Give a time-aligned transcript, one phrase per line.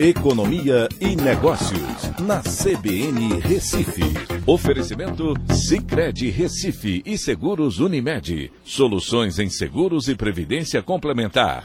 [0.00, 4.04] Economia e Negócios, na CBN Recife.
[4.46, 8.52] Oferecimento Cicred Recife e Seguros Unimed.
[8.62, 11.64] Soluções em seguros e previdência complementar.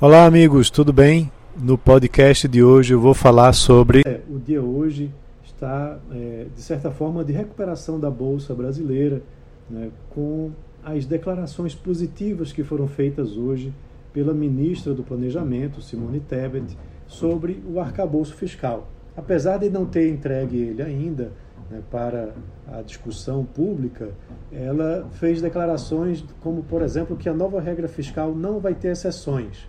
[0.00, 1.32] Olá, amigos, tudo bem?
[1.60, 4.02] No podcast de hoje eu vou falar sobre.
[4.06, 5.10] É, o dia hoje
[5.44, 9.20] está, é, de certa forma, de recuperação da Bolsa Brasileira,
[9.68, 10.52] né, com
[10.84, 13.72] as declarações positivas que foram feitas hoje
[14.12, 16.76] pela ministra do Planejamento, Simone Tebet
[17.08, 18.88] sobre o arcabouço fiscal.
[19.16, 21.32] Apesar de não ter entregue ele ainda
[21.68, 22.34] né, para
[22.70, 24.10] a discussão pública,
[24.52, 29.68] ela fez declarações como, por exemplo, que a nova regra fiscal não vai ter exceções,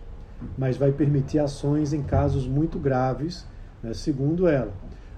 [0.57, 3.47] mas vai permitir ações em casos muito graves,
[3.81, 4.71] né, segundo ela.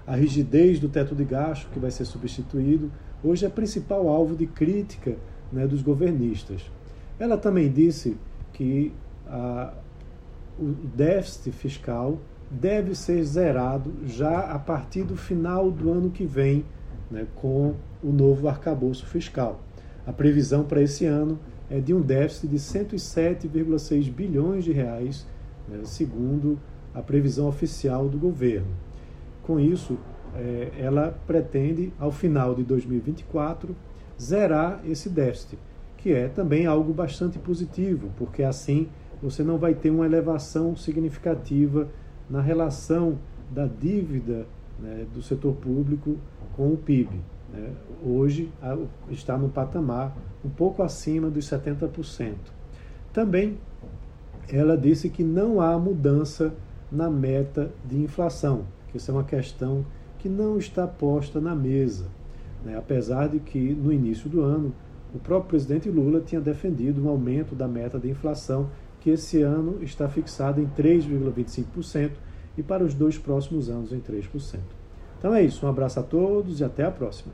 [0.06, 2.90] A rigidez do teto de gasto, que vai ser substituído,
[3.22, 5.16] hoje é principal alvo de crítica
[5.52, 6.62] né, dos governistas.
[7.18, 8.16] Ela também disse
[8.52, 8.92] que
[9.26, 9.72] a,
[10.58, 12.18] o déficit fiscal
[12.50, 16.64] deve ser zerado já a partir do final do ano que vem,
[17.10, 19.60] né, com o novo arcabouço fiscal.
[20.06, 21.38] A previsão para esse ano
[21.70, 25.26] é de um déficit de 107,6 bilhões de reais,
[25.68, 26.58] né, segundo
[26.94, 28.74] a previsão oficial do governo.
[29.42, 29.96] Com isso,
[30.34, 33.74] é, ela pretende, ao final de 2024,
[34.20, 35.58] zerar esse déficit,
[35.96, 38.88] que é também algo bastante positivo, porque assim
[39.22, 41.88] você não vai ter uma elevação significativa
[42.28, 43.18] na relação
[43.50, 44.46] da dívida
[44.80, 46.16] né, do setor público
[46.56, 47.20] com o PIB.
[47.52, 47.70] Né?
[48.04, 48.50] Hoje
[49.10, 52.34] está no patamar um pouco acima dos 70%.
[53.12, 53.58] Também
[54.48, 56.52] ela disse que não há mudança
[56.90, 59.84] na meta de inflação, que isso é uma questão
[60.18, 62.06] que não está posta na mesa.
[62.64, 62.76] Né?
[62.76, 64.74] Apesar de que, no início do ano,
[65.14, 68.68] o próprio presidente Lula tinha defendido um aumento da meta de inflação
[69.02, 72.12] que esse ano está fixado em 3,25%
[72.56, 74.60] e para os dois próximos anos em 3%.
[75.18, 77.32] Então é isso, um abraço a todos e até a próxima.